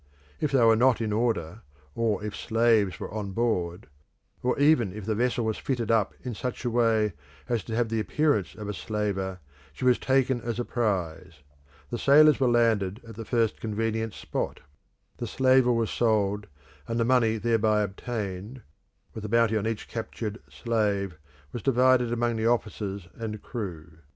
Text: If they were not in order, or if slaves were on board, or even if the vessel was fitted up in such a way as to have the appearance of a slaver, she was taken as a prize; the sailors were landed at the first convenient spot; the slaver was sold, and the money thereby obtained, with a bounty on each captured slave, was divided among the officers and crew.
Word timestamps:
If 0.39 0.51
they 0.51 0.63
were 0.63 0.75
not 0.75 0.99
in 0.99 1.13
order, 1.13 1.61
or 1.93 2.23
if 2.23 2.35
slaves 2.35 2.99
were 2.99 3.13
on 3.13 3.33
board, 3.33 3.85
or 4.41 4.57
even 4.57 4.93
if 4.93 5.05
the 5.05 5.13
vessel 5.13 5.45
was 5.45 5.59
fitted 5.59 5.91
up 5.91 6.15
in 6.23 6.33
such 6.33 6.65
a 6.65 6.71
way 6.71 7.13
as 7.47 7.63
to 7.65 7.75
have 7.75 7.89
the 7.89 7.99
appearance 7.99 8.55
of 8.55 8.67
a 8.67 8.73
slaver, 8.73 9.39
she 9.71 9.85
was 9.85 9.99
taken 9.99 10.41
as 10.41 10.59
a 10.59 10.65
prize; 10.65 11.43
the 11.91 11.99
sailors 11.99 12.39
were 12.39 12.47
landed 12.49 12.99
at 13.07 13.13
the 13.13 13.25
first 13.25 13.59
convenient 13.61 14.15
spot; 14.15 14.61
the 15.17 15.27
slaver 15.27 15.71
was 15.71 15.91
sold, 15.91 16.47
and 16.87 16.99
the 16.99 17.05
money 17.05 17.37
thereby 17.37 17.83
obtained, 17.83 18.63
with 19.13 19.23
a 19.23 19.29
bounty 19.29 19.55
on 19.55 19.67
each 19.67 19.87
captured 19.87 20.39
slave, 20.49 21.19
was 21.53 21.61
divided 21.61 22.11
among 22.11 22.37
the 22.37 22.47
officers 22.47 23.07
and 23.19 23.43
crew. 23.43 23.99